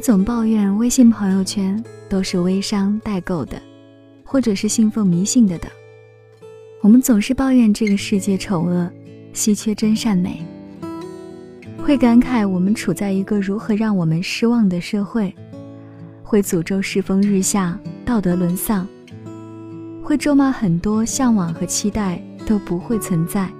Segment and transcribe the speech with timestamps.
[0.00, 3.60] 总抱怨微信朋友圈都是微商代购的，
[4.24, 5.70] 或者是信奉迷信的等。
[6.80, 8.90] 我们总是抱怨这个世界丑恶，
[9.34, 10.42] 稀缺真善美。
[11.82, 15.34] 会感慨我们处在一个如何让我们失望的社会，
[16.22, 18.86] 会诅咒世风日下、道德沦丧，
[20.02, 23.50] 会咒骂很多向往和期待都不会存在，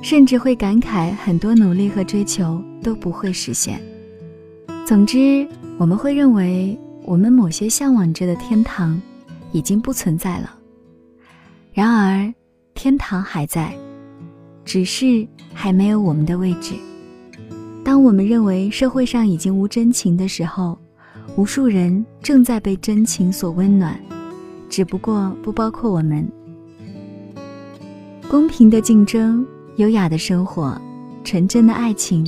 [0.00, 3.78] 甚至会感慨很多努力和追求都不会实现。
[4.84, 5.46] 总之，
[5.78, 9.00] 我们会认为我们某些向往着的天堂
[9.52, 10.54] 已经不存在了。
[11.72, 12.32] 然而，
[12.74, 13.72] 天堂还在。
[14.64, 16.74] 只是还没有我们的位置。
[17.84, 20.78] 当我们认为社会上已经无真情的时候，
[21.36, 23.98] 无数人正在被真情所温暖，
[24.68, 26.24] 只不过不包括我们。
[28.30, 29.44] 公平的竞争，
[29.76, 30.80] 优雅的生活，
[31.24, 32.24] 纯真的爱情，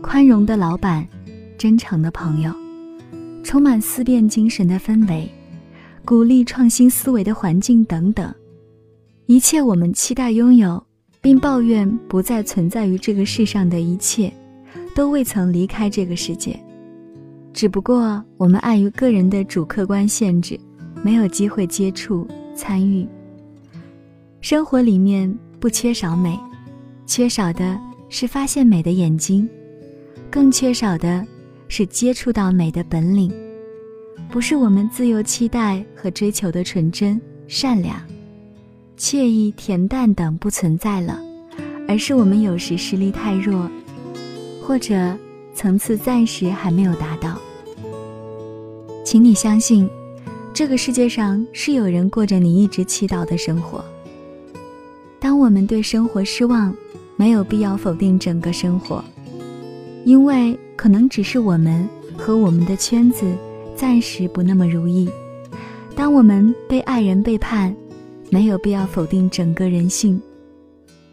[0.00, 1.04] 宽容的老板，
[1.62, 2.52] 真诚的朋友，
[3.44, 5.30] 充满思辨精神的氛围，
[6.04, 8.34] 鼓励创新思维的环境等等，
[9.26, 10.84] 一切我们期待拥有。
[11.20, 14.32] 并抱怨不再存在于这个世上的一切，
[14.92, 16.58] 都未曾离开这个世界，
[17.52, 20.58] 只不过我们碍于个人的主客观限制，
[21.00, 23.06] 没有机会接触参与。
[24.40, 26.36] 生活里面不缺少美，
[27.06, 29.48] 缺少的是发现美的眼睛，
[30.28, 31.24] 更缺少的
[31.74, 33.32] 是接触到美的本领，
[34.30, 37.96] 不是我们自由期待和追求的纯真善良。
[38.98, 41.18] 惬意、恬淡等不存在了，
[41.88, 43.70] 而是我们有时实力太弱，
[44.60, 45.16] 或者
[45.54, 47.40] 层次暂时还没有达到。
[49.02, 49.88] 请你相信，
[50.52, 53.82] 这个世界上是有人过着你一直祈祷的生活。
[55.18, 56.76] 当我们对生活失望，
[57.16, 59.02] 没有必要否定整个生活，
[60.04, 61.88] 因为可能只是我们
[62.18, 63.24] 和我们的圈子
[63.76, 65.08] 暂时不那么如意。
[65.94, 67.72] 当我们被爱人背叛。
[68.30, 70.18] 没有必要否定整个人性，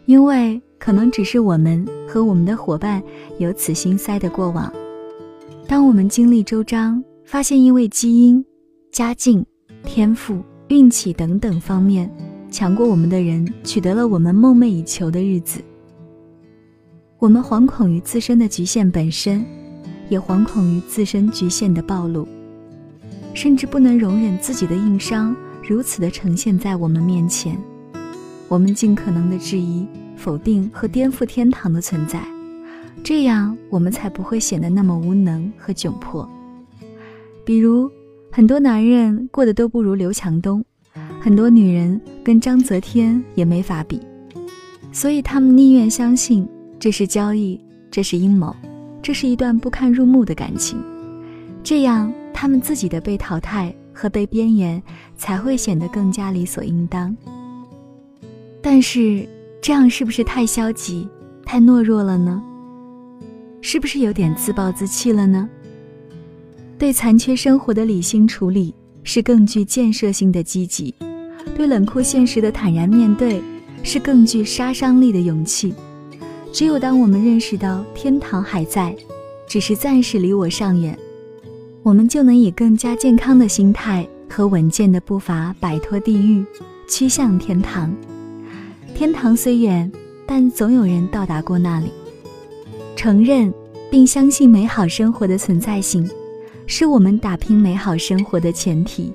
[0.06, 3.02] 因为可能只是我们和我们的伙伴
[3.36, 4.72] 有此心塞的过往。
[5.68, 8.42] 当我们经历周章，发现因为基因、
[8.90, 9.44] 家境、
[9.84, 12.10] 天赋、运气等等方面
[12.50, 15.60] 强过我们的人，取得了我们梦寐以求的日子，
[17.18, 19.44] 我们惶恐于自身的局限本身，
[20.10, 22.28] 也惶恐于自身局限的暴露，
[23.32, 25.34] 甚至不能容忍自己的硬伤。
[25.66, 27.56] 如此的呈现在我们面前，
[28.48, 32.20] 我们尽可能的质疑、否定和颠覆天堂的存在，
[33.04, 36.28] 这样我们才不会显得那么无能和窘迫。
[37.44, 37.88] 比如，
[38.32, 40.64] 很多男人过得都不如刘强东，
[41.20, 44.00] 很多女人跟章泽天也没法比，
[44.90, 46.48] 所以他们宁愿相信
[46.80, 47.60] 这是交易，
[47.92, 48.54] 这是阴谋，
[49.02, 50.78] 这是一段不堪入目的感情，
[51.62, 53.74] 这样他们自己的被淘汰。
[53.92, 54.82] 和被边缘
[55.18, 57.14] 才会显得更加理所应当。
[58.62, 59.28] 但是
[59.60, 61.06] 这样是不是太消极、
[61.44, 62.42] 太懦弱了呢？
[63.60, 65.46] 是不是有点自暴自弃了呢？
[66.78, 70.94] 对残缺生活的理性处理是更具建设性的积极，
[71.54, 73.42] 对冷酷现实的坦然面对
[73.82, 75.74] 是更具杀伤力的勇气。
[76.52, 78.94] 只有当我们认识到天堂还在，
[79.46, 80.98] 只是暂时离我尚远。
[81.82, 86.44] 我们就能以更加健康的心态和稳健的步伐摆脱地狱，
[86.88, 87.94] 趋向天堂。
[88.94, 89.90] 天堂虽远，
[90.26, 91.86] 但总有人到达过那里。
[92.96, 93.52] 承认
[93.90, 96.06] 并相信美好生活的存在性，
[96.66, 99.12] 是我们打拼美好生活的前提。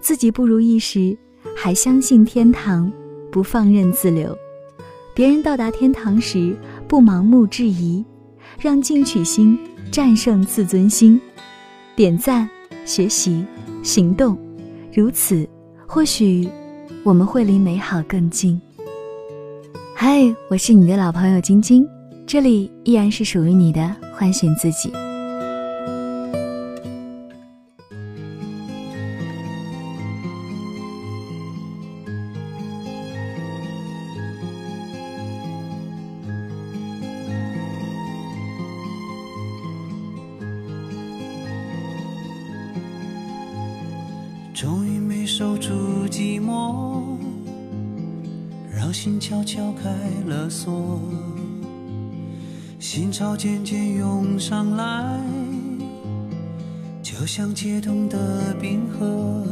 [0.00, 1.16] 自己不如意时，
[1.56, 2.92] 还相信天堂，
[3.32, 4.32] 不放任自流；
[5.14, 6.56] 别人到达天堂时，
[6.86, 8.04] 不盲目质疑，
[8.58, 9.58] 让进取心
[9.90, 11.20] 战胜自尊心。
[11.96, 12.48] 点赞、
[12.86, 13.44] 学习、
[13.82, 14.38] 行动，
[14.94, 15.46] 如此，
[15.86, 16.48] 或许
[17.02, 18.60] 我们会离美好更近。
[19.94, 21.86] 嗨，我是你的老朋友晶晶，
[22.26, 24.90] 这里依然是属于你的唤醒自己。
[44.60, 45.70] 终于没守住
[46.10, 47.16] 寂寞，
[48.70, 49.88] 让心悄悄开
[50.26, 51.00] 了锁，
[52.78, 55.18] 心潮渐渐涌上来，
[57.02, 59.46] 就像解冻的冰河，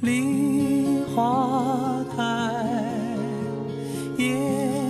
[0.00, 2.24] 梨花开，
[4.16, 4.85] 燕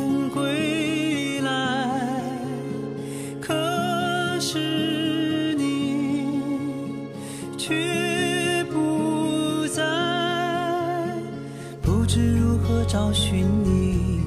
[12.96, 14.22] 找寻你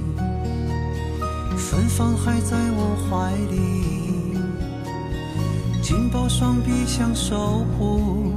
[1.58, 4.38] 芬芳还在我怀里，
[5.82, 8.32] 紧抱双臂想守护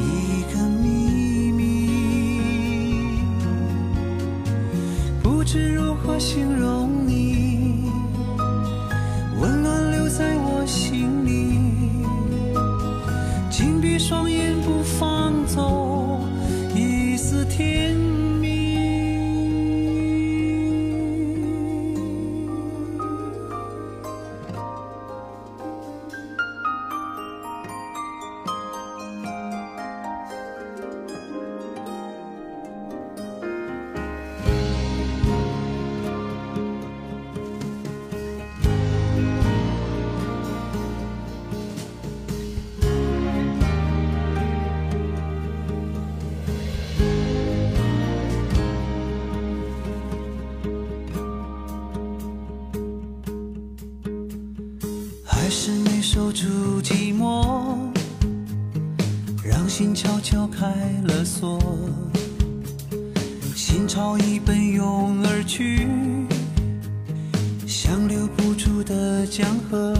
[0.00, 3.20] 一个秘密。
[5.22, 6.87] 不知如何形容。
[59.68, 60.66] 心悄悄开
[61.04, 61.60] 了锁，
[63.54, 65.86] 心潮已奔涌而去，
[67.66, 69.94] 像留不住的江河。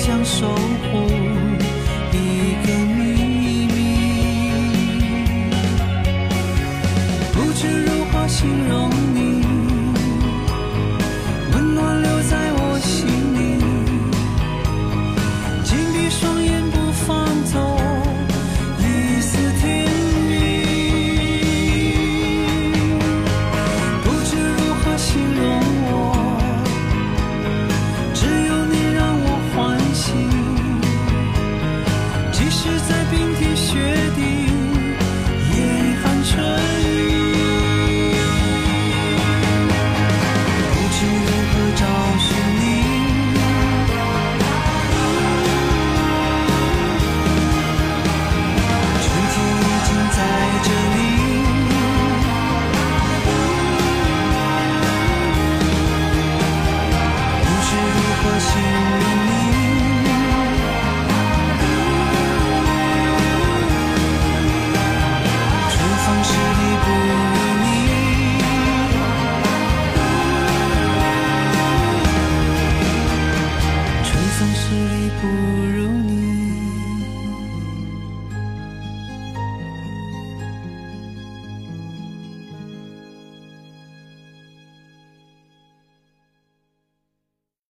[0.00, 1.19] 想守护。